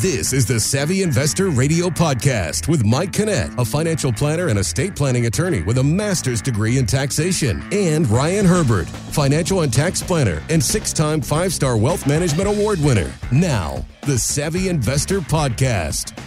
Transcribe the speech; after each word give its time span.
This 0.00 0.32
is 0.32 0.46
the 0.46 0.58
Savvy 0.58 1.02
Investor 1.02 1.50
Radio 1.50 1.88
Podcast 1.90 2.68
with 2.68 2.86
Mike 2.86 3.12
Kinnett, 3.12 3.58
a 3.58 3.64
financial 3.66 4.10
planner 4.10 4.48
and 4.48 4.58
estate 4.58 4.96
planning 4.96 5.26
attorney 5.26 5.60
with 5.60 5.76
a 5.76 5.84
master's 5.84 6.40
degree 6.40 6.78
in 6.78 6.86
taxation, 6.86 7.62
and 7.70 8.08
Ryan 8.08 8.46
Herbert, 8.46 8.88
financial 8.88 9.60
and 9.60 9.70
tax 9.70 10.02
planner 10.02 10.42
and 10.48 10.64
six 10.64 10.94
time 10.94 11.20
five 11.20 11.52
star 11.52 11.76
wealth 11.76 12.06
management 12.06 12.48
award 12.48 12.80
winner. 12.80 13.12
Now, 13.30 13.84
the 14.06 14.16
Savvy 14.16 14.70
Investor 14.70 15.20
Podcast. 15.20 16.18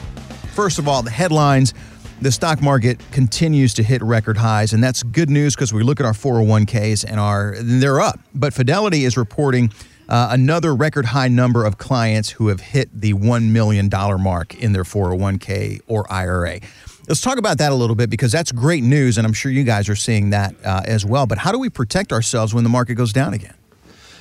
First 0.51 0.77
of 0.77 0.87
all, 0.87 1.01
the 1.01 1.09
headlines 1.09 1.73
the 2.21 2.31
stock 2.31 2.61
market 2.61 3.01
continues 3.11 3.73
to 3.73 3.83
hit 3.83 4.03
record 4.03 4.37
highs, 4.37 4.71
and 4.73 4.83
that's 4.83 5.01
good 5.01 5.31
news 5.31 5.55
because 5.55 5.73
we 5.73 5.81
look 5.81 5.99
at 5.99 6.05
our 6.05 6.13
401ks 6.13 7.03
and 7.03 7.19
our 7.19 7.55
they're 7.59 7.99
up. 7.99 8.19
But 8.35 8.53
Fidelity 8.53 9.03
is 9.03 9.17
reporting 9.17 9.73
uh, 10.13 10.27
another 10.29 10.75
record 10.75 11.05
high 11.05 11.27
number 11.27 11.65
of 11.65 11.79
clients 11.79 12.29
who 12.29 12.49
have 12.49 12.59
hit 12.59 12.87
the 12.93 13.15
$1 13.15 13.49
million 13.49 13.89
mark 14.21 14.53
in 14.53 14.71
their 14.71 14.83
401k 14.83 15.81
or 15.87 16.05
IRA. 16.13 16.59
Let's 17.07 17.19
talk 17.19 17.39
about 17.39 17.57
that 17.57 17.71
a 17.71 17.75
little 17.75 17.95
bit 17.95 18.11
because 18.11 18.31
that's 18.31 18.51
great 18.51 18.83
news, 18.83 19.17
and 19.17 19.25
I'm 19.25 19.33
sure 19.33 19.51
you 19.51 19.63
guys 19.63 19.89
are 19.89 19.95
seeing 19.95 20.29
that 20.29 20.53
uh, 20.63 20.83
as 20.85 21.03
well. 21.03 21.25
But 21.25 21.39
how 21.39 21.51
do 21.51 21.57
we 21.57 21.67
protect 21.67 22.13
ourselves 22.13 22.53
when 22.53 22.63
the 22.63 22.69
market 22.69 22.93
goes 22.93 23.11
down 23.11 23.33
again? 23.33 23.55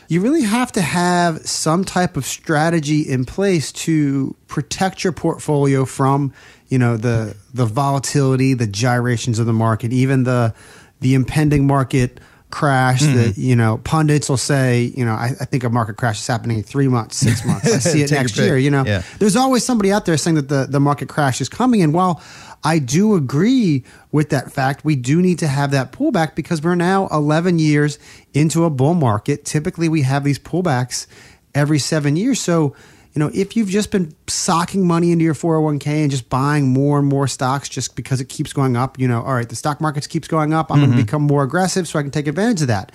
you 0.09 0.21
really 0.21 0.43
have 0.43 0.71
to 0.73 0.83
have 0.83 1.41
some 1.47 1.85
type 1.85 2.19
of 2.19 2.27
strategy 2.27 3.01
in 3.01 3.25
place 3.25 3.73
to 3.73 4.35
protect 4.47 5.05
your 5.05 5.13
portfolio 5.13 5.87
from, 5.87 6.35
you 6.69 6.79
know, 6.79 6.99
the 6.99 7.35
the 7.55 7.65
volatility, 7.65 8.53
the 8.53 8.67
gyrations 8.67 9.39
of 9.39 9.47
the 9.47 9.55
market, 9.55 9.91
even 9.93 10.25
the 10.25 10.55
the 11.01 11.15
impending 11.15 11.67
market 11.67 12.19
crash 12.53 13.01
mm-hmm. 13.01 13.17
that 13.17 13.39
you 13.39 13.57
know 13.57 13.79
pundits 13.79 14.29
will 14.29 14.37
say 14.37 14.93
you 14.95 15.05
know 15.05 15.15
I, 15.15 15.33
I, 15.41 15.45
think 15.47 15.65
a 15.65 15.71
market 15.71 15.97
crash 15.97 16.21
is 16.21 16.27
happening 16.27 16.59
in 16.59 16.63
three 16.63 16.87
months 16.87 17.17
six 17.17 17.45
months. 17.47 17.67
I 17.67 17.79
see 17.79 18.03
it 18.03 18.11
next 18.13 18.37
year 18.37 18.57
you 18.59 18.71
know. 18.71 18.85
Yeah. 18.85 19.03
there's 19.19 19.37
always 19.37 19.65
somebody 19.65 19.91
out 19.91 20.05
there 20.05 20.17
saying 20.17 20.37
that 20.37 20.49
the, 20.49 20.67
the 20.69 20.79
market 20.79 21.09
crash 21.09 21.41
is 21.41 21.49
coming. 21.49 21.83
And 21.83 21.93
while 21.93 22.23
i 22.63 22.79
do 22.79 23.17
agree 23.17 23.83
with 24.13 24.29
that 24.31 24.53
fact 24.53 24.85
we 24.85 24.95
do 24.95 25.21
need 25.21 25.39
to 25.41 25.49
have 25.49 25.73
that 25.73 25.91
pullback 25.91 26.37
because 26.37 26.63
we're 26.63 26.77
now 26.77 27.09
11 27.09 27.59
years 27.59 27.99
into 28.35 28.65
a 28.65 28.71
bull 28.71 28.95
market. 28.95 29.45
Typically 29.45 29.89
we 29.89 30.03
have 30.03 30.23
these 30.23 30.39
pullbacks 30.39 31.07
every 31.55 31.79
seven 31.79 32.17
years. 32.17 32.39
So 32.39 32.77
you 33.15 33.21
know, 33.21 33.31
if 33.35 33.57
you've 33.57 33.69
just 33.69 33.91
been 33.91 34.15
socking 34.27 34.87
money 34.87 35.13
into 35.13 35.25
your 35.25 35.35
401k 35.35 35.87
and 35.87 36.11
just 36.11 36.31
buying 36.31 36.69
more 36.69 36.99
and 36.99 37.07
more 37.07 37.29
stocks 37.29 37.69
just 37.69 37.95
because 37.95 38.21
it 38.21 38.29
keeps 38.29 38.53
going 38.53 38.77
up, 38.77 38.99
you 38.99 39.07
know, 39.07 39.23
all 39.23 39.35
right, 39.35 39.49
the 39.49 39.57
stock 39.57 39.81
market 39.81 40.09
keeps 40.09 40.29
going 40.29 40.55
up, 40.55 40.71
I'm 40.71 40.79
mm-hmm. 40.79 40.87
going 40.87 40.99
to 40.99 41.05
become 41.05 41.23
more 41.23 41.43
aggressive 41.43 41.87
so 41.87 41.99
I 41.99 42.03
can 42.03 42.11
take 42.11 42.27
advantage 42.27 42.63
of 42.63 42.69
that. 42.69 42.93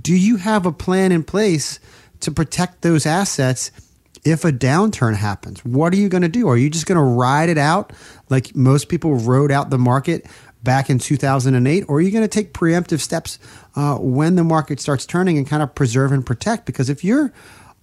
Do 0.00 0.14
you 0.14 0.36
have 0.36 0.64
a 0.64 0.72
plan 0.72 1.12
in 1.12 1.22
place 1.22 1.80
to 2.20 2.30
protect 2.30 2.80
those 2.80 3.04
assets 3.04 3.70
if 4.24 4.44
a 4.44 4.52
downturn 4.52 5.14
happens? 5.14 5.62
What 5.64 5.92
are 5.92 5.96
you 5.96 6.08
going 6.08 6.22
to 6.22 6.28
do? 6.28 6.48
Are 6.48 6.56
you 6.56 6.70
just 6.70 6.86
going 6.86 6.96
to 6.96 7.04
ride 7.04 7.50
it 7.50 7.58
out 7.58 7.92
like 8.30 8.56
most 8.56 8.88
people 8.88 9.16
rode 9.16 9.52
out 9.52 9.68
the 9.68 9.78
market 9.78 10.26
back 10.62 10.90
in 10.90 10.98
2008? 10.98 11.84
Or 11.88 11.98
are 11.98 12.00
you 12.00 12.10
going 12.10 12.24
to 12.24 12.28
take 12.28 12.54
preemptive 12.54 13.00
steps 13.00 13.38
uh, 13.76 13.96
when 13.96 14.34
the 14.34 14.44
market 14.44 14.80
starts 14.80 15.04
turning 15.06 15.36
and 15.36 15.46
kind 15.46 15.62
of 15.62 15.74
preserve 15.74 16.12
and 16.12 16.24
protect? 16.24 16.66
Because 16.66 16.88
if 16.88 17.04
you're 17.04 17.32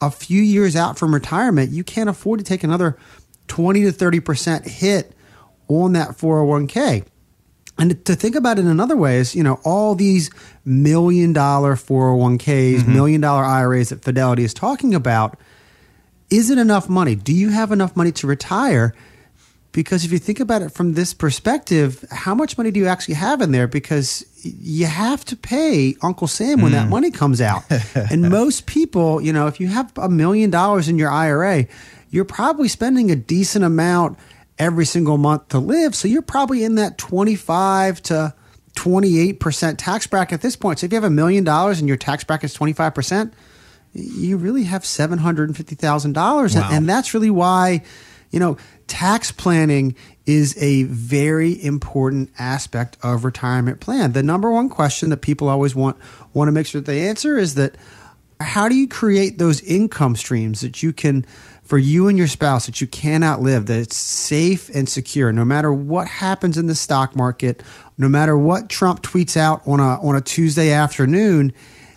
a 0.02 0.12
few 0.12 0.42
years 0.42 0.76
out 0.76 0.98
from 1.00 1.14
retirement, 1.14 1.72
you 1.72 1.84
can't 1.84 2.10
afford 2.10 2.40
to 2.40 2.46
take 2.46 2.64
another 2.64 2.98
20 3.48 3.84
to 3.84 3.92
30% 3.92 4.68
hit 4.68 5.14
on 5.68 5.94
that 5.94 6.10
401k. 6.10 7.06
And 7.78 8.06
to 8.06 8.16
think 8.16 8.36
about 8.36 8.58
it 8.58 8.62
in 8.62 8.68
another 8.68 8.96
way 8.96 9.18
is, 9.18 9.36
you 9.36 9.44
know, 9.44 9.60
all 9.66 9.96
these 9.96 10.30
million 10.64 11.34
dollar 11.34 11.76
401ks, 11.76 12.78
mm-hmm. 12.78 12.94
million 12.94 13.22
dollar 13.22 13.44
IRAs 13.44 13.90
that 13.90 14.02
Fidelity 14.02 14.44
is 14.44 14.54
talking 14.54 14.96
about, 14.96 15.38
is 16.30 16.50
it 16.50 16.58
enough 16.58 16.88
money? 16.88 17.16
Do 17.16 17.34
you 17.34 17.50
have 17.50 17.72
enough 17.72 17.96
money 17.96 18.12
to 18.14 18.28
retire? 18.28 18.94
Because 19.76 20.06
if 20.06 20.14
you 20.14 20.20
think 20.20 20.40
about 20.40 20.62
it 20.62 20.70
from 20.70 20.94
this 20.94 21.14
perspective, 21.14 22.06
how 22.10 22.34
much 22.34 22.58
money 22.58 22.72
do 22.72 22.80
you 22.80 22.88
actually 22.88 23.16
have 23.16 23.42
in 23.42 23.52
there? 23.52 23.68
Because 23.68 24.26
you 24.42 24.86
have 24.86 25.26
to 25.26 25.36
pay 25.36 25.98
Uncle 26.02 26.28
Sam 26.28 26.62
when 26.62 26.72
mm. 26.72 26.76
that 26.76 26.88
money 26.88 27.12
comes 27.12 27.42
out. 27.42 27.64
and 28.10 28.30
most 28.30 28.68
people, 28.68 29.20
you 29.20 29.34
know, 29.34 29.48
if 29.48 29.60
you 29.60 29.68
have 29.68 29.92
a 29.98 30.08
million 30.08 30.50
dollars 30.50 30.88
in 30.88 30.98
your 30.98 31.12
IRA, 31.12 31.68
you're 32.10 32.24
probably 32.24 32.70
spending 32.70 33.12
a 33.12 33.18
decent 33.18 33.66
amount 33.66 34.18
every 34.58 34.86
single 34.86 35.18
month 35.18 35.50
to 35.50 35.60
live. 35.60 35.94
So 35.94 36.08
you're 36.08 36.22
probably 36.22 36.64
in 36.64 36.76
that 36.76 36.98
25 36.98 38.02
to 38.04 38.34
28% 38.76 39.76
tax 39.78 40.08
bracket 40.08 40.36
at 40.36 40.42
this 40.42 40.56
point. 40.56 40.80
So 40.80 40.86
if 40.86 40.94
you 40.94 40.96
have 40.96 41.04
a 41.04 41.10
million 41.10 41.44
dollars 41.44 41.80
and 41.80 41.90
your 41.90 41.98
tax 41.98 42.24
bracket 42.24 42.50
is 42.50 42.58
25%, 42.58 43.34
you 43.92 44.38
really 44.38 44.64
have 44.64 44.84
$750,000. 44.84 46.16
Wow. 46.16 46.42
And, 46.44 46.56
and 46.56 46.88
that's 46.88 47.14
really 47.14 47.30
why, 47.30 47.82
you 48.36 48.42
know, 48.42 48.58
tax 48.88 49.32
planning 49.32 49.96
is 50.26 50.62
a 50.62 50.84
very 50.84 51.64
important 51.64 52.30
aspect 52.38 52.98
of 53.02 53.24
retirement 53.24 53.80
plan. 53.80 54.12
The 54.12 54.24
number 54.24 54.52
one 54.52 54.68
question 54.68 55.10
that 55.12 55.22
people 55.22 55.48
always 55.48 55.74
want 55.74 55.96
want 56.34 56.50
to 56.50 56.52
make 56.52 56.68
sure 56.68 56.82
that 56.82 56.86
they 56.86 57.08
answer 57.08 57.38
is 57.38 57.56
that 57.56 57.78
how 58.42 58.68
do 58.68 58.76
you 58.76 58.90
create 58.90 59.38
those 59.38 59.62
income 59.62 60.18
streams 60.18 60.60
that 60.60 60.84
you 60.84 60.92
can 60.92 61.26
for 61.64 61.78
you 61.78 62.10
and 62.10 62.18
your 62.18 62.28
spouse 62.28 62.66
that 62.66 62.82
you 62.82 62.88
cannot 62.88 63.42
live 63.42 63.68
that 63.68 63.80
it's 63.80 63.96
safe 63.96 64.70
and 64.76 64.90
secure 64.90 65.32
no 65.32 65.46
matter 65.46 65.72
what 65.72 66.06
happens 66.06 66.58
in 66.58 66.68
the 66.68 66.76
stock 66.76 67.16
market 67.16 67.64
no 67.98 68.10
matter 68.10 68.38
what 68.38 68.68
Trump 68.68 69.02
tweets 69.02 69.38
out 69.38 69.66
on 69.66 69.80
a 69.80 69.98
on 70.06 70.18
a 70.18 70.22
Tuesday 70.22 70.72
afternoon 70.72 71.54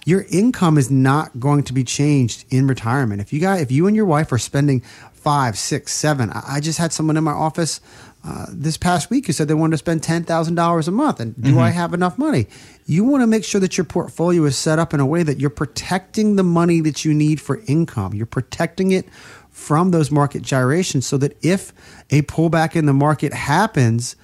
your 0.08 0.24
income 0.30 0.78
is 0.78 0.90
not 0.90 1.38
going 1.38 1.62
to 1.64 1.74
be 1.74 1.84
changed 1.84 2.46
in 2.48 2.66
retirement. 2.66 3.20
If 3.20 3.30
you 3.30 3.40
got, 3.40 3.60
if 3.60 3.70
you 3.70 3.86
and 3.86 3.94
your 3.94 4.06
wife 4.06 4.32
are 4.32 4.38
spending 4.38 4.82
five, 5.28 5.58
six, 5.58 5.92
seven. 5.92 6.30
I 6.32 6.58
just 6.58 6.78
had 6.78 6.90
someone 6.90 7.18
in 7.18 7.22
my 7.22 7.32
office 7.32 7.82
uh, 8.24 8.46
this 8.48 8.78
past 8.78 9.10
week 9.10 9.26
who 9.26 9.34
said 9.34 9.46
they 9.46 9.52
wanted 9.52 9.72
to 9.72 9.76
spend 9.76 10.02
ten 10.02 10.24
thousand 10.24 10.54
dollars 10.54 10.88
a 10.88 10.90
month. 10.90 11.20
And 11.20 11.36
do 11.36 11.50
mm-hmm. 11.50 11.58
I 11.58 11.68
have 11.68 11.92
enough 11.92 12.16
money? 12.16 12.46
You 12.86 13.04
want 13.04 13.22
to 13.22 13.26
make 13.26 13.44
sure 13.44 13.60
that 13.60 13.76
your 13.76 13.84
portfolio 13.84 14.42
is 14.44 14.56
set 14.56 14.78
up 14.78 14.94
in 14.94 15.00
a 15.00 15.06
way 15.06 15.22
that 15.22 15.38
you're 15.38 15.50
protecting 15.50 16.36
the 16.36 16.42
money 16.42 16.80
that 16.80 17.04
you 17.04 17.12
need 17.12 17.42
for 17.42 17.60
income. 17.66 18.14
You're 18.14 18.24
protecting 18.24 18.90
it 18.92 19.06
from 19.50 19.90
those 19.90 20.10
market 20.10 20.40
gyrations, 20.40 21.06
so 21.06 21.18
that 21.18 21.36
if 21.44 21.74
a 22.08 22.22
pullback 22.22 22.74
in 22.74 22.86
the 22.86 22.94
market 22.94 23.34
happens, 23.34 24.16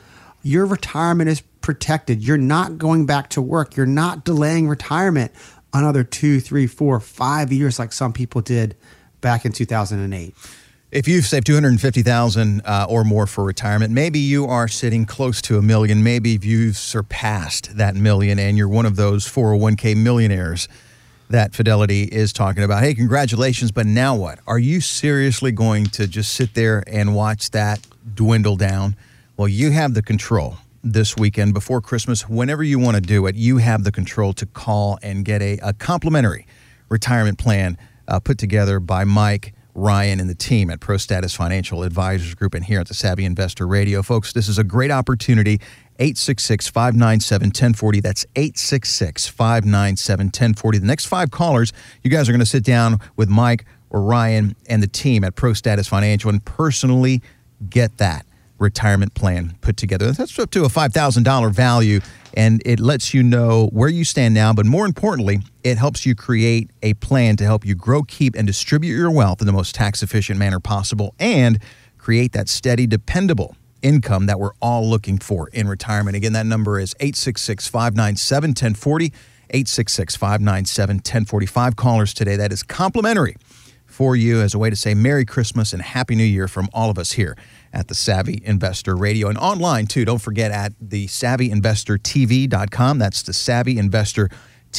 your 0.42 0.64
retirement 0.64 1.28
is 1.28 1.42
protected. 1.60 2.24
You're 2.24 2.38
not 2.38 2.78
going 2.78 3.04
back 3.04 3.28
to 3.30 3.42
work. 3.42 3.76
You're 3.76 3.84
not 3.84 4.24
delaying 4.24 4.68
retirement 4.68 5.32
another 5.74 6.02
two, 6.02 6.40
three, 6.40 6.66
four, 6.66 6.98
five 6.98 7.52
years 7.52 7.78
like 7.78 7.92
some 7.92 8.14
people 8.14 8.40
did 8.40 8.74
back 9.20 9.44
in 9.44 9.52
2008. 9.52 10.34
If 10.94 11.08
you've 11.08 11.26
saved 11.26 11.48
250,000 11.48 12.62
uh, 12.64 12.86
or 12.88 13.02
more 13.02 13.26
for 13.26 13.42
retirement, 13.42 13.92
maybe 13.92 14.20
you 14.20 14.46
are 14.46 14.68
sitting 14.68 15.06
close 15.06 15.42
to 15.42 15.58
a 15.58 15.62
million. 15.62 16.04
Maybe 16.04 16.38
you've 16.40 16.76
surpassed 16.76 17.76
that 17.76 17.96
million 17.96 18.38
and 18.38 18.56
you're 18.56 18.68
one 18.68 18.86
of 18.86 18.94
those 18.94 19.26
401k 19.26 19.96
millionaires 19.96 20.68
that 21.28 21.52
Fidelity 21.52 22.04
is 22.04 22.32
talking 22.32 22.62
about. 22.62 22.84
Hey, 22.84 22.94
congratulations, 22.94 23.72
but 23.72 23.86
now 23.86 24.14
what? 24.14 24.38
Are 24.46 24.60
you 24.60 24.80
seriously 24.80 25.50
going 25.50 25.86
to 25.86 26.06
just 26.06 26.32
sit 26.32 26.54
there 26.54 26.84
and 26.86 27.16
watch 27.16 27.50
that 27.50 27.84
dwindle 28.14 28.54
down? 28.54 28.94
Well, 29.36 29.48
you 29.48 29.72
have 29.72 29.94
the 29.94 30.02
control 30.02 30.58
this 30.84 31.16
weekend 31.16 31.54
before 31.54 31.80
Christmas, 31.80 32.28
whenever 32.28 32.62
you 32.62 32.78
want 32.78 32.94
to 32.94 33.00
do 33.00 33.26
it, 33.26 33.34
you 33.34 33.56
have 33.56 33.82
the 33.82 33.90
control 33.90 34.32
to 34.34 34.46
call 34.46 35.00
and 35.02 35.24
get 35.24 35.42
a, 35.42 35.58
a 35.60 35.72
complimentary 35.72 36.46
retirement 36.88 37.36
plan 37.36 37.78
uh, 38.06 38.20
put 38.20 38.38
together 38.38 38.78
by 38.78 39.02
Mike 39.02 39.53
Ryan 39.74 40.20
and 40.20 40.30
the 40.30 40.34
team 40.34 40.70
at 40.70 40.80
ProStatus 40.80 41.36
Financial 41.36 41.82
Advisors 41.82 42.34
Group 42.34 42.54
and 42.54 42.64
here 42.64 42.80
at 42.80 42.88
the 42.88 42.94
Savvy 42.94 43.24
Investor 43.24 43.66
Radio. 43.66 44.02
Folks, 44.02 44.32
this 44.32 44.48
is 44.48 44.58
a 44.58 44.64
great 44.64 44.90
opportunity. 44.90 45.60
866 45.98 46.68
597 46.68 47.48
1040. 47.48 48.00
That's 48.00 48.24
866 48.36 49.28
597 49.28 50.26
1040. 50.26 50.78
The 50.78 50.86
next 50.86 51.06
five 51.06 51.30
callers, 51.30 51.72
you 52.02 52.10
guys 52.10 52.28
are 52.28 52.32
going 52.32 52.40
to 52.40 52.46
sit 52.46 52.64
down 52.64 52.98
with 53.16 53.28
Mike 53.28 53.64
or 53.90 54.02
Ryan 54.02 54.56
and 54.68 54.82
the 54.82 54.88
team 54.88 55.24
at 55.24 55.34
ProStatus 55.34 55.88
Financial 55.88 56.30
and 56.30 56.44
personally 56.44 57.22
get 57.68 57.96
that 57.98 58.26
retirement 58.64 59.14
plan 59.14 59.56
put 59.60 59.76
together. 59.76 60.10
That's 60.10 60.36
up 60.38 60.50
to 60.50 60.64
a 60.64 60.68
$5,000 60.68 61.52
value 61.52 62.00
and 62.36 62.60
it 62.64 62.80
lets 62.80 63.14
you 63.14 63.22
know 63.22 63.68
where 63.68 63.88
you 63.88 64.04
stand 64.04 64.34
now, 64.34 64.52
but 64.52 64.66
more 64.66 64.86
importantly, 64.86 65.40
it 65.62 65.78
helps 65.78 66.04
you 66.04 66.16
create 66.16 66.70
a 66.82 66.94
plan 66.94 67.36
to 67.36 67.44
help 67.44 67.64
you 67.64 67.76
grow, 67.76 68.02
keep, 68.02 68.34
and 68.34 68.46
distribute 68.46 68.96
your 68.96 69.10
wealth 69.10 69.40
in 69.40 69.46
the 69.46 69.52
most 69.52 69.74
tax 69.74 70.02
efficient 70.02 70.38
manner 70.38 70.58
possible 70.58 71.14
and 71.20 71.60
create 71.96 72.32
that 72.32 72.48
steady, 72.48 72.86
dependable 72.86 73.56
income 73.82 74.26
that 74.26 74.40
we're 74.40 74.54
all 74.60 74.88
looking 74.88 75.18
for 75.18 75.48
in 75.50 75.68
retirement. 75.68 76.16
Again, 76.16 76.32
that 76.32 76.46
number 76.46 76.80
is 76.80 76.94
866 76.98 77.68
597 77.68 78.50
1040. 78.50 79.12
866 79.50 80.16
597 80.16 80.96
1045 80.96 81.76
callers 81.76 82.14
today. 82.14 82.34
That 82.34 82.50
is 82.50 82.62
complimentary 82.62 83.36
for 83.86 84.16
you 84.16 84.40
as 84.40 84.54
a 84.54 84.58
way 84.58 84.70
to 84.70 84.74
say 84.74 84.94
Merry 84.94 85.24
Christmas 85.24 85.72
and 85.72 85.80
Happy 85.80 86.16
New 86.16 86.24
Year 86.24 86.48
from 86.48 86.68
all 86.72 86.90
of 86.90 86.98
us 86.98 87.12
here 87.12 87.36
at 87.74 87.88
the 87.88 87.94
Savvy 87.94 88.40
Investor 88.44 88.96
Radio 88.96 89.28
and 89.28 89.36
online 89.36 89.86
too. 89.86 90.04
Don't 90.04 90.20
forget 90.20 90.50
at 90.50 90.72
the 90.80 91.06
savvyinvestortv.com. 91.06 92.98
That's 92.98 93.22
the 93.22 93.32
Savvy 93.32 93.78
Investor. 93.78 94.30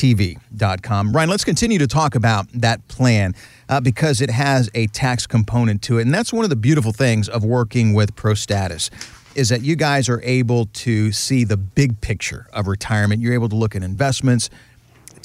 Ryan, 0.02 1.30
let's 1.30 1.46
continue 1.46 1.80
to 1.80 1.88
talk 1.88 2.16
about 2.16 2.48
that 2.52 2.86
plan 2.90 3.34
uh, 3.70 3.80
because 3.80 4.20
it 4.20 4.30
has 4.30 4.70
a 4.74 4.88
tax 4.88 5.26
component 5.26 5.82
to 5.84 6.00
it. 6.00 6.02
And 6.02 6.14
that's 6.14 6.34
one 6.34 6.44
of 6.44 6.50
the 6.50 6.58
beautiful 6.58 6.92
things 6.92 7.30
of 7.30 7.46
working 7.46 7.94
with 7.94 8.14
ProStatus 8.16 8.90
is 9.36 9.50
that 9.50 9.62
you 9.62 9.76
guys 9.76 10.10
are 10.10 10.22
able 10.24 10.66
to 10.68 11.12
see 11.12 11.46
the 11.46 11.58
big 11.58 12.02
picture 12.02 12.48
of 12.52 12.68
retirement. 12.68 13.22
You're 13.22 13.34
able 13.34 13.50
to 13.50 13.56
look 13.56 13.76
at 13.76 13.84
investments, 13.84 14.50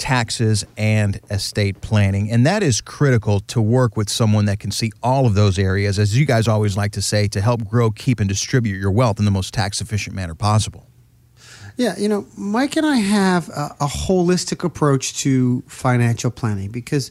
taxes, 0.01 0.65
and 0.79 1.21
estate 1.31 1.83
planning. 1.83 2.31
And 2.31 2.47
that 2.47 2.63
is 2.63 2.81
critical 2.81 3.41
to 3.41 3.61
work 3.61 3.99
with 3.99 4.09
someone 4.09 4.47
that 4.47 4.59
can 4.59 4.71
see 4.71 4.91
all 5.03 5.27
of 5.27 5.35
those 5.35 5.59
areas, 5.59 5.99
as 5.99 6.19
you 6.19 6.25
guys 6.25 6.49
always 6.49 6.75
like 6.75 6.93
to 6.93 7.03
say, 7.03 7.29
to 7.29 7.41
help 7.41 7.69
grow, 7.69 7.91
keep, 7.91 8.19
and 8.19 8.27
distribute 8.27 8.79
your 8.79 8.91
wealth 8.91 9.19
in 9.19 9.27
the 9.27 9.31
most 9.31 9.53
tax 9.53 9.83
efficient 9.83 10.17
manner 10.17 10.35
possible. 10.35 10.87
Yeah, 11.77 11.99
you 11.99 12.09
know, 12.09 12.27
Mike 12.37 12.77
and 12.77 12.87
I 12.87 12.97
have 12.97 13.51
a, 13.51 13.77
a, 13.81 13.87
holistic 13.87 14.65
approach 14.65 15.19
to 15.19 15.63
financial 15.67 16.31
planning 16.31 16.71
because 16.71 17.11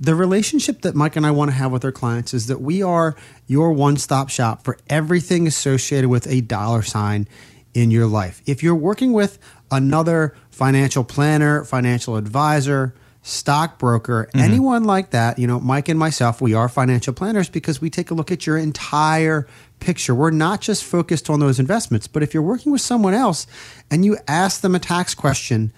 the 0.00 0.14
relationship 0.14 0.80
that 0.82 0.94
Mike 0.94 1.16
and 1.16 1.26
I 1.26 1.30
want 1.30 1.50
to 1.50 1.56
have 1.56 1.72
with 1.72 1.84
our 1.84 1.92
clients 1.92 2.32
is 2.32 2.46
that 2.46 2.60
we 2.62 2.82
are 2.82 3.16
your 3.46 3.72
one 3.72 3.98
stop 3.98 4.30
shop 4.30 4.64
for 4.64 4.78
everything 4.88 5.46
associated 5.46 6.08
with 6.08 6.26
a 6.26 6.40
dollar 6.40 6.82
sign 6.82 7.28
in 7.74 7.90
your 7.90 8.06
life. 8.06 8.42
If 8.46 8.62
you're 8.62 8.74
working 8.74 9.12
with 9.12 9.38
another 9.70 10.34
financial 10.50 11.04
planner, 11.04 11.64
financial 11.64 12.16
advisor, 12.16 12.94
stockbroker, 13.22 14.28
mm-hmm. 14.28 14.38
anyone 14.38 14.84
like 14.84 15.10
that, 15.10 15.38
you 15.38 15.46
know, 15.46 15.60
Mike 15.60 15.88
and 15.88 15.98
myself, 15.98 16.40
we 16.40 16.54
are 16.54 16.68
financial 16.68 17.12
planners 17.12 17.48
because 17.48 17.80
we 17.80 17.90
take 17.90 18.10
a 18.10 18.14
look 18.14 18.32
at 18.32 18.46
your 18.46 18.56
entire 18.56 19.46
picture. 19.78 20.14
We're 20.14 20.30
not 20.30 20.60
just 20.60 20.84
focused 20.84 21.30
on 21.30 21.40
those 21.40 21.58
investments, 21.58 22.06
but 22.06 22.22
if 22.22 22.34
you're 22.34 22.42
working 22.42 22.72
with 22.72 22.80
someone 22.80 23.14
else 23.14 23.46
and 23.90 24.04
you 24.04 24.18
ask 24.26 24.60
them 24.60 24.74
a 24.74 24.78
tax 24.78 25.14
question, 25.14 25.72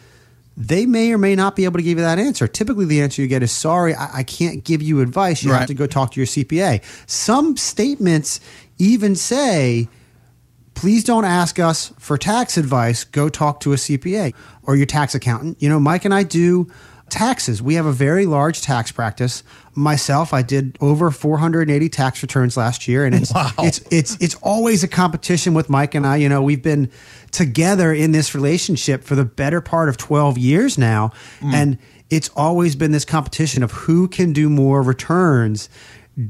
they 0.57 0.87
may 0.87 1.13
or 1.13 1.19
may 1.19 1.35
not 1.35 1.57
be 1.57 1.65
able 1.65 1.79
to 1.79 1.83
give 1.83 1.99
you 1.99 2.05
that 2.05 2.19
answer. 2.19 2.47
Typically, 2.47 2.85
the 2.85 3.01
answer 3.01 3.23
you 3.23 3.29
get 3.29 3.43
is 3.43 3.53
sorry, 3.53 3.95
I, 3.95 4.19
I 4.19 4.23
can't 4.23 4.65
give 4.65 4.83
you 4.83 5.01
advice. 5.01 5.43
You 5.43 5.51
right. 5.51 5.61
have 5.61 5.69
to 5.69 5.75
go 5.75 5.87
talk 5.87 6.13
to 6.13 6.21
your 6.21 6.27
CPA. 6.27 6.83
Some 7.09 7.57
statements 7.57 8.41
even 8.79 9.17
say, 9.17 9.89
please 10.75 11.05
don't 11.05 11.25
ask 11.25 11.59
us 11.59 11.93
for 11.99 12.17
tax 12.17 12.57
advice. 12.57 13.05
Go 13.05 13.29
talk 13.29 13.61
to 13.61 13.73
a 13.73 13.77
CPA 13.77 14.35
or 14.65 14.77
your 14.77 14.87
tax 14.87 15.15
accountant. 15.15 15.61
You 15.61 15.69
know, 15.69 15.81
Mike 15.81 16.05
and 16.05 16.15
I 16.15 16.23
do 16.23 16.71
taxes. 17.13 17.63
We 17.63 17.75
have 17.75 17.87
a 17.87 17.93
very 17.93 18.27
large 18.27 18.63
tax 18.63 18.91
practice. 18.91 19.45
Myself, 19.75 20.33
I 20.33 20.43
did 20.43 20.77
over 20.81 21.11
480 21.11 21.89
tax 21.89 22.23
returns 22.23 22.57
last 22.57 22.89
year, 22.89 23.05
and 23.05 23.15
it's 23.15 23.33
wow. 23.35 23.53
it's 23.59 23.81
it's 23.91 24.17
it's 24.21 24.35
always 24.37 24.83
a 24.83 24.89
competition 24.89 25.55
with 25.55 25.71
Mike 25.71 25.95
and 25.95 26.07
I. 26.07 26.17
You 26.17 26.29
know, 26.29 26.43
we've 26.43 26.63
been 26.63 26.91
together 27.31 27.93
in 27.93 28.13
this 28.13 28.35
relationship 28.35 29.05
for 29.05 29.15
the 29.15 29.25
better 29.25 29.61
part 29.61 29.89
of 29.89 29.97
12 29.97 30.39
years 30.39 30.79
now, 30.79 31.13
mm. 31.41 31.53
and 31.53 31.79
it's 32.11 32.29
always 32.31 32.77
been 32.77 32.93
this 32.93 33.05
competition 33.05 33.63
of 33.63 33.73
who 33.73 34.09
can 34.09 34.33
do 34.33 34.51
more 34.51 34.83
returns 34.83 35.69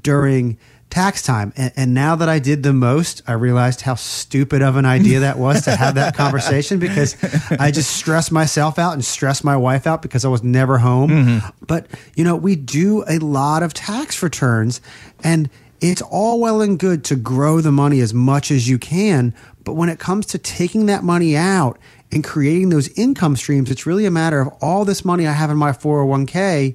during 0.00 0.58
tax 0.92 1.22
time. 1.22 1.54
And, 1.56 1.72
and, 1.74 1.94
now 1.94 2.16
that 2.16 2.28
I 2.28 2.38
did 2.38 2.62
the 2.62 2.74
most, 2.74 3.22
I 3.26 3.32
realized 3.32 3.80
how 3.80 3.94
stupid 3.94 4.60
of 4.60 4.76
an 4.76 4.84
idea 4.84 5.20
that 5.20 5.38
was 5.38 5.62
to 5.62 5.74
have 5.74 5.94
that 5.94 6.14
conversation 6.22 6.78
because 6.78 7.16
I 7.50 7.70
just 7.70 7.90
stressed 7.96 8.30
myself 8.30 8.78
out 8.78 8.92
and 8.92 9.02
stressed 9.02 9.42
my 9.42 9.56
wife 9.56 9.86
out 9.86 10.02
because 10.02 10.26
I 10.26 10.28
was 10.28 10.42
never 10.42 10.76
home. 10.76 11.10
Mm-hmm. 11.10 11.48
But, 11.66 11.86
you 12.14 12.24
know, 12.24 12.36
we 12.36 12.56
do 12.56 13.04
a 13.08 13.18
lot 13.20 13.62
of 13.62 13.72
tax 13.72 14.22
returns 14.22 14.82
and 15.24 15.48
it's 15.80 16.02
all 16.02 16.38
well 16.38 16.60
and 16.60 16.78
good 16.78 17.04
to 17.04 17.16
grow 17.16 17.62
the 17.62 17.72
money 17.72 18.00
as 18.00 18.12
much 18.12 18.50
as 18.50 18.68
you 18.68 18.78
can. 18.78 19.34
But 19.64 19.74
when 19.74 19.88
it 19.88 19.98
comes 19.98 20.26
to 20.26 20.38
taking 20.38 20.86
that 20.86 21.04
money 21.04 21.36
out 21.36 21.78
and 22.12 22.22
creating 22.22 22.68
those 22.68 22.88
income 22.98 23.36
streams, 23.36 23.70
it's 23.70 23.86
really 23.86 24.04
a 24.04 24.10
matter 24.10 24.42
of 24.42 24.48
all 24.60 24.84
this 24.84 25.06
money 25.06 25.26
I 25.26 25.32
have 25.32 25.50
in 25.50 25.56
my 25.56 25.72
401k 25.72 26.74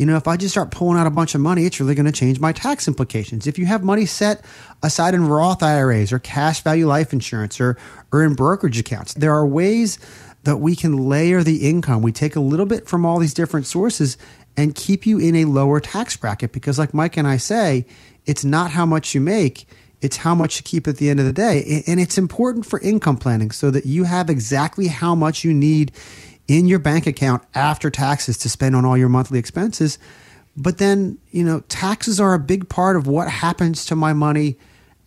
you 0.00 0.06
know, 0.06 0.16
if 0.16 0.26
I 0.26 0.38
just 0.38 0.54
start 0.54 0.70
pulling 0.70 0.98
out 0.98 1.06
a 1.06 1.10
bunch 1.10 1.34
of 1.34 1.42
money, 1.42 1.66
it's 1.66 1.78
really 1.78 1.94
going 1.94 2.06
to 2.06 2.12
change 2.12 2.40
my 2.40 2.52
tax 2.52 2.88
implications. 2.88 3.46
If 3.46 3.58
you 3.58 3.66
have 3.66 3.84
money 3.84 4.06
set 4.06 4.42
aside 4.82 5.12
in 5.12 5.28
Roth 5.28 5.62
IRAs 5.62 6.10
or 6.10 6.18
cash 6.18 6.62
value 6.62 6.86
life 6.86 7.12
insurance 7.12 7.60
or, 7.60 7.76
or 8.10 8.24
in 8.24 8.32
brokerage 8.32 8.78
accounts, 8.78 9.12
there 9.12 9.34
are 9.34 9.46
ways 9.46 9.98
that 10.44 10.56
we 10.56 10.74
can 10.74 10.96
layer 10.96 11.42
the 11.42 11.68
income. 11.68 12.00
We 12.00 12.12
take 12.12 12.34
a 12.34 12.40
little 12.40 12.64
bit 12.64 12.88
from 12.88 13.04
all 13.04 13.18
these 13.18 13.34
different 13.34 13.66
sources 13.66 14.16
and 14.56 14.74
keep 14.74 15.04
you 15.04 15.18
in 15.18 15.36
a 15.36 15.44
lower 15.44 15.80
tax 15.80 16.16
bracket 16.16 16.50
because, 16.50 16.78
like 16.78 16.94
Mike 16.94 17.18
and 17.18 17.28
I 17.28 17.36
say, 17.36 17.84
it's 18.24 18.42
not 18.42 18.70
how 18.70 18.86
much 18.86 19.14
you 19.14 19.20
make. 19.20 19.66
It's 20.00 20.16
how 20.16 20.34
much 20.34 20.56
you 20.56 20.62
keep 20.62 20.88
at 20.88 20.96
the 20.96 21.10
end 21.10 21.20
of 21.20 21.26
the 21.26 21.32
day. 21.34 21.84
And 21.86 22.00
it's 22.00 22.16
important 22.16 22.64
for 22.64 22.80
income 22.80 23.18
planning 23.18 23.50
so 23.50 23.70
that 23.70 23.84
you 23.84 24.04
have 24.04 24.30
exactly 24.30 24.86
how 24.86 25.14
much 25.14 25.44
you 25.44 25.52
need 25.52 25.92
in 26.50 26.66
your 26.66 26.80
bank 26.80 27.06
account 27.06 27.44
after 27.54 27.90
taxes 27.90 28.36
to 28.36 28.48
spend 28.48 28.74
on 28.74 28.84
all 28.84 28.98
your 28.98 29.08
monthly 29.08 29.38
expenses. 29.38 30.00
But 30.56 30.78
then, 30.78 31.16
you 31.30 31.44
know, 31.44 31.60
taxes 31.68 32.18
are 32.18 32.34
a 32.34 32.40
big 32.40 32.68
part 32.68 32.96
of 32.96 33.06
what 33.06 33.30
happens 33.30 33.84
to 33.86 33.94
my 33.94 34.12
money 34.12 34.58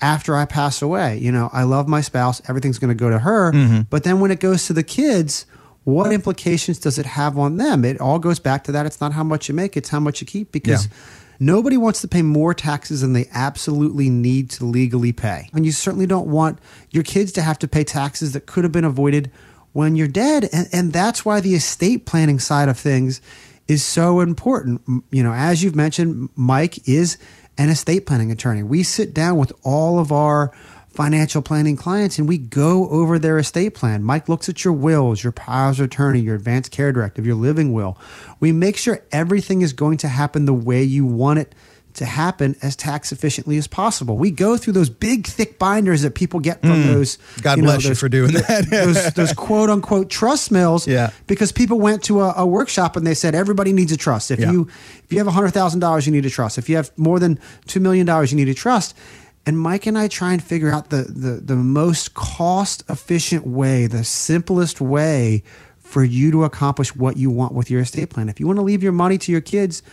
after 0.02 0.38
I 0.38 0.46
pass 0.46 0.82
away. 0.82 1.18
You 1.18 1.34
know, 1.34 1.50
I 1.52 1.64
love 1.64 1.86
my 1.86 2.00
spouse, 2.00 2.42
everything's 2.48 2.80
going 2.80 2.90
to 2.90 2.96
go 2.96 3.10
to 3.10 3.20
her. 3.20 3.52
Mm-hmm. 3.52 3.82
But 3.90 4.06
then 4.06 4.22
when 4.22 4.32
it 4.32 4.40
goes 4.40 4.68
to 4.68 4.74
the 4.74 4.84
kids, 4.84 5.46
what 5.84 6.14
implications 6.14 6.80
does 6.80 6.98
it 6.98 7.06
have 7.06 7.38
on 7.38 7.58
them? 7.58 7.84
It 7.84 8.00
all 8.00 8.20
goes 8.20 8.40
back 8.40 8.64
to 8.64 8.72
that. 8.72 8.86
It's 8.86 9.02
not 9.02 9.12
how 9.12 9.26
much 9.26 9.50
you 9.50 9.54
make, 9.54 9.76
it's 9.76 9.90
how 9.90 10.00
much 10.00 10.22
you 10.22 10.28
keep 10.28 10.52
because. 10.54 10.86
Yeah. 10.86 10.94
Nobody 11.40 11.76
wants 11.76 12.00
to 12.02 12.08
pay 12.08 12.22
more 12.22 12.54
taxes 12.54 13.02
than 13.02 13.14
they 13.14 13.28
absolutely 13.34 14.08
need 14.08 14.52
to 14.52 14.66
legally 14.66 15.12
pay. 15.12 15.50
And 15.52 15.66
you 15.66 15.74
certainly 15.74 16.06
don't 16.06 16.28
want 16.28 16.60
your 16.92 17.04
kids 17.04 17.34
to 17.34 17.42
have 17.42 17.60
to 17.60 17.68
pay 17.68 17.84
taxes 17.84 18.32
that 18.32 18.46
could 18.46 18.64
have 18.64 18.72
been 18.72 18.86
avoided 18.86 19.30
when 19.74 19.96
you're 19.96 20.08
dead. 20.08 20.50
And, 20.54 20.68
and 20.72 20.94
that's 20.94 21.26
why 21.26 21.40
the 21.40 21.56
estate 21.56 22.06
planning 22.06 22.40
side 22.40 22.70
of 22.70 22.80
things 22.80 23.22
is 23.68 23.84
so 23.84 24.22
important. 24.22 24.82
You 25.12 25.24
know, 25.24 25.34
as 25.34 25.64
you've 25.64 25.76
mentioned, 25.76 26.30
Mike 26.36 26.88
is 26.88 27.18
an 27.58 27.70
estate 27.70 28.06
planning 28.06 28.32
attorney. 28.32 28.64
We 28.64 28.84
sit 28.84 29.14
down 29.14 29.38
with 29.38 29.52
all 29.64 30.00
of 30.00 30.12
our 30.12 30.52
financial 30.90 31.42
planning 31.42 31.76
clients 31.76 32.20
and 32.20 32.28
we 32.28 32.38
go 32.38 32.88
over 32.90 33.18
their 33.18 33.40
estate 33.40 33.74
plan. 33.74 34.04
Mike 34.04 34.30
looks 34.30 34.48
at 34.48 34.64
your 34.64 34.74
wills, 34.74 35.24
your 35.24 35.32
powers 35.32 35.80
of 35.80 35.88
attorney, 35.88 36.20
your 36.20 36.36
advanced 36.36 36.72
care 36.72 36.92
directive, 36.92 37.26
your 37.26 37.36
living 37.36 37.74
will. 37.74 37.98
We 38.40 38.52
make 38.52 38.78
sure 38.78 39.04
everything 39.12 39.62
is 39.64 39.74
going 39.74 39.98
to 39.98 40.08
happen 40.08 40.46
the 40.46 40.54
way 40.54 40.84
you 40.84 41.06
want 41.06 41.40
it 41.40 41.56
to 41.96 42.06
happen 42.06 42.56
as 42.62 42.76
tax 42.76 43.12
efficiently 43.12 43.58
as 43.58 43.68
possible. 43.68 44.18
We 44.18 44.32
go 44.32 44.58
through 44.58 44.74
those 44.74 44.90
big, 44.90 45.28
thick 45.28 45.60
binders 45.60 46.02
that 46.02 46.16
people 46.16 46.40
get 46.40 46.62
from 46.62 46.84
mm. 46.84 46.86
those. 46.86 47.18
God 47.42 47.58
you 47.58 47.64
know, 47.64 47.68
bless 47.68 47.84
those, 47.84 47.90
you 47.90 47.96
for 47.96 48.10
doing 48.10 48.32
that. 48.32 48.68
those, 48.70 49.14
those, 49.14 49.34
quote 49.34 49.70
unquote 49.70 50.10
trust 50.10 50.52
mills. 50.52 50.88
Yeah. 50.88 51.12
Because 51.28 51.52
people 51.52 51.80
went 51.80 52.04
to 52.04 52.22
a, 52.22 52.34
a 52.38 52.46
workshop 52.46 52.96
and 52.96 53.06
they 53.06 53.14
said 53.14 53.36
everybody 53.36 53.74
needs 53.74 53.92
a 53.92 53.98
trust. 53.98 54.32
If 54.32 54.40
yeah. 54.40 54.52
you 54.52 54.68
if 55.04 55.12
you 55.12 55.18
have 55.20 55.28
hundred 55.28 55.52
thousand 55.52 55.80
dollars, 55.82 56.06
you 56.06 56.12
need 56.12 56.26
a 56.26 56.30
trust. 56.30 56.58
If 56.58 56.70
you 56.70 56.76
have 56.78 56.92
more 56.98 57.20
than 57.20 57.40
two 57.68 57.80
million 57.80 58.06
dollars, 58.06 58.32
you 58.32 58.38
need 58.38 58.50
a 58.50 58.54
trust. 58.54 58.96
And 59.46 59.60
Mike 59.60 59.86
and 59.86 59.98
I 59.98 60.08
try 60.08 60.32
and 60.32 60.42
figure 60.42 60.70
out 60.70 60.90
the, 60.90 61.04
the, 61.04 61.42
the 61.42 61.56
most 61.58 62.14
cost 62.14 62.84
efficient 62.90 63.46
way, 63.46 63.88
the 63.88 64.06
simplest 64.06 64.80
way 64.80 65.44
for 65.80 66.04
you 66.04 66.32
to 66.32 66.46
accomplish 66.46 66.96
what 66.96 67.18
you 67.18 67.30
want 67.30 67.54
with 67.54 67.70
your 67.70 67.82
estate 67.82 68.10
plan. 68.10 68.30
If 68.30 68.40
you 68.40 68.48
want 68.48 68.58
to 68.58 68.64
leave 68.64 68.82
your 68.82 68.94
money 68.94 69.18
to 69.18 69.32
your 69.32 69.42
kids 69.42 69.84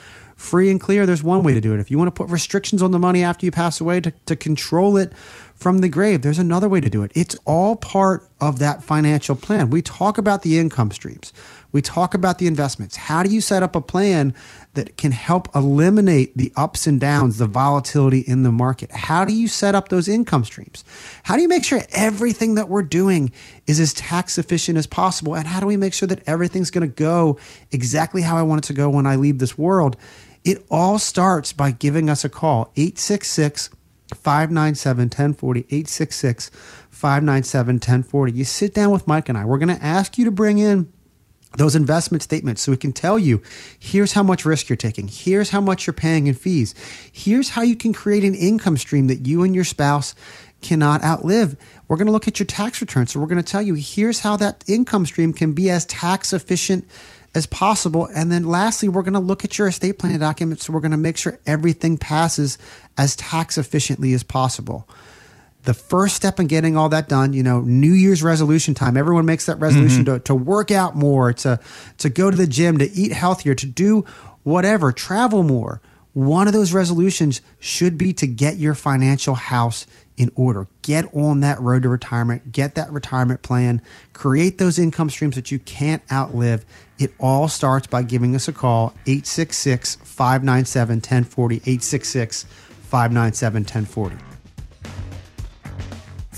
free 0.40 0.70
and 0.70 0.80
clear, 0.80 1.04
there's 1.04 1.22
one 1.22 1.42
way 1.42 1.52
to 1.52 1.60
do 1.60 1.74
it. 1.74 1.80
If 1.80 1.90
you 1.90 1.98
want 1.98 2.08
to 2.08 2.18
put 2.18 2.30
restrictions 2.30 2.82
on 2.82 2.92
the 2.92 2.98
money 2.98 3.22
after 3.22 3.44
you 3.44 3.52
pass 3.52 3.80
away 3.80 4.00
to, 4.00 4.10
to 4.24 4.34
control 4.34 4.96
it 4.96 5.12
from 5.54 5.78
the 5.78 5.88
grave, 5.88 6.22
there's 6.22 6.38
another 6.38 6.66
way 6.66 6.80
to 6.80 6.88
do 6.88 7.02
it. 7.02 7.12
It's 7.14 7.36
all 7.44 7.76
part 7.76 8.26
of 8.40 8.58
that 8.58 8.82
financial 8.82 9.36
plan. 9.36 9.68
We 9.68 9.82
talk 9.82 10.16
about 10.16 10.40
the 10.40 10.58
income 10.58 10.92
streams. 10.92 11.34
We 11.72 11.82
talk 11.82 12.14
about 12.14 12.38
the 12.38 12.46
investments. 12.46 12.96
How 12.96 13.22
do 13.22 13.28
you 13.28 13.42
set 13.42 13.62
up 13.62 13.76
a 13.76 13.82
plan 13.82 14.34
that 14.72 14.96
can 14.96 15.12
help 15.12 15.54
eliminate 15.54 16.36
the 16.36 16.52
ups 16.56 16.86
and 16.86 16.98
downs, 16.98 17.36
the 17.36 17.46
volatility 17.46 18.20
in 18.20 18.42
the 18.42 18.50
market? 18.50 18.90
How 18.90 19.26
do 19.26 19.34
you 19.34 19.46
set 19.46 19.74
up 19.74 19.90
those 19.90 20.08
income 20.08 20.44
streams? 20.44 20.84
How 21.22 21.36
do 21.36 21.42
you 21.42 21.48
make 21.48 21.64
sure 21.64 21.82
everything 21.92 22.54
that 22.54 22.70
we're 22.70 22.82
doing 22.82 23.30
is 23.66 23.78
as 23.78 23.92
tax 23.92 24.38
efficient 24.38 24.78
as 24.78 24.86
possible? 24.86 25.36
And 25.36 25.46
how 25.46 25.60
do 25.60 25.66
we 25.66 25.76
make 25.76 25.92
sure 25.92 26.08
that 26.08 26.26
everything's 26.26 26.70
going 26.70 26.88
to 26.88 26.94
go 26.94 27.38
exactly 27.70 28.22
how 28.22 28.38
I 28.38 28.42
want 28.42 28.64
it 28.64 28.68
to 28.68 28.72
go 28.72 28.88
when 28.88 29.06
I 29.06 29.16
leave 29.16 29.38
this 29.38 29.58
world? 29.58 29.96
It 30.44 30.64
all 30.70 30.98
starts 30.98 31.52
by 31.52 31.70
giving 31.70 32.08
us 32.08 32.24
a 32.24 32.28
call, 32.28 32.72
866 32.76 33.70
597 34.14 35.04
1040, 35.04 35.60
866 35.60 36.50
597 36.90 37.74
1040. 37.76 38.32
You 38.32 38.44
sit 38.44 38.74
down 38.74 38.90
with 38.90 39.06
Mike 39.06 39.28
and 39.28 39.38
I. 39.38 39.44
We're 39.44 39.58
going 39.58 39.76
to 39.76 39.84
ask 39.84 40.18
you 40.18 40.24
to 40.24 40.30
bring 40.30 40.58
in 40.58 40.92
those 41.56 41.74
investment 41.74 42.22
statements 42.22 42.62
so 42.62 42.70
we 42.70 42.78
can 42.78 42.92
tell 42.92 43.18
you 43.18 43.42
here's 43.78 44.12
how 44.12 44.22
much 44.22 44.44
risk 44.44 44.68
you're 44.68 44.76
taking, 44.76 45.08
here's 45.08 45.50
how 45.50 45.60
much 45.60 45.86
you're 45.86 45.94
paying 45.94 46.28
in 46.28 46.34
fees, 46.34 46.74
here's 47.12 47.50
how 47.50 47.62
you 47.62 47.74
can 47.74 47.92
create 47.92 48.24
an 48.24 48.34
income 48.34 48.76
stream 48.76 49.08
that 49.08 49.26
you 49.26 49.42
and 49.42 49.54
your 49.54 49.64
spouse 49.64 50.14
cannot 50.62 51.02
outlive. 51.02 51.56
We're 51.88 51.96
going 51.96 52.06
to 52.06 52.12
look 52.12 52.28
at 52.28 52.38
your 52.38 52.46
tax 52.46 52.80
return. 52.80 53.06
So 53.06 53.18
we're 53.18 53.26
going 53.26 53.42
to 53.42 53.50
tell 53.50 53.62
you 53.62 53.74
here's 53.74 54.20
how 54.20 54.36
that 54.36 54.62
income 54.66 55.06
stream 55.06 55.32
can 55.32 55.52
be 55.52 55.70
as 55.70 55.86
tax 55.86 56.32
efficient 56.32 56.86
as 57.34 57.46
possible. 57.46 58.08
And 58.14 58.30
then 58.32 58.44
lastly, 58.44 58.88
we're 58.88 59.02
going 59.02 59.14
to 59.14 59.20
look 59.20 59.44
at 59.44 59.58
your 59.58 59.68
estate 59.68 59.98
planning 59.98 60.18
documents. 60.18 60.66
So 60.66 60.72
we're 60.72 60.80
going 60.80 60.90
to 60.90 60.96
make 60.96 61.16
sure 61.16 61.38
everything 61.46 61.96
passes 61.98 62.58
as 62.98 63.14
tax 63.16 63.56
efficiently 63.56 64.12
as 64.14 64.22
possible. 64.22 64.88
the 65.64 65.74
first 65.74 66.16
step 66.16 66.40
in 66.40 66.46
getting 66.46 66.76
all 66.76 66.88
that 66.88 67.08
done, 67.08 67.32
you 67.32 67.42
know, 67.42 67.60
New 67.60 67.92
Year's 67.92 68.22
resolution 68.22 68.74
time. 68.74 68.96
Everyone 68.96 69.26
makes 69.26 69.46
that 69.46 69.58
resolution 69.58 70.04
mm-hmm. 70.04 70.14
to, 70.14 70.20
to 70.20 70.34
work 70.34 70.70
out 70.70 70.96
more, 70.96 71.32
to 71.34 71.60
to 71.98 72.08
go 72.08 72.30
to 72.30 72.36
the 72.36 72.46
gym, 72.46 72.78
to 72.78 72.90
eat 72.90 73.12
healthier, 73.12 73.54
to 73.54 73.66
do 73.66 74.04
whatever, 74.42 74.90
travel 74.92 75.42
more. 75.42 75.82
One 76.12 76.46
of 76.46 76.52
those 76.52 76.72
resolutions 76.72 77.40
should 77.60 77.96
be 77.98 78.12
to 78.14 78.26
get 78.26 78.56
your 78.56 78.74
financial 78.74 79.34
house 79.34 79.86
in 80.20 80.30
order. 80.34 80.68
Get 80.82 81.06
on 81.14 81.40
that 81.40 81.58
road 81.62 81.84
to 81.84 81.88
retirement, 81.88 82.52
get 82.52 82.74
that 82.74 82.92
retirement 82.92 83.40
plan, 83.40 83.80
create 84.12 84.58
those 84.58 84.78
income 84.78 85.08
streams 85.08 85.34
that 85.34 85.50
you 85.50 85.58
can't 85.60 86.02
outlive. 86.12 86.66
It 86.98 87.14
all 87.18 87.48
starts 87.48 87.86
by 87.86 88.02
giving 88.02 88.34
us 88.34 88.46
a 88.46 88.52
call 88.52 88.92
866 89.06 89.94
597 89.94 90.96
1040 90.96 91.56
866 91.56 92.44
597 92.44 93.62
1040. 93.62 94.29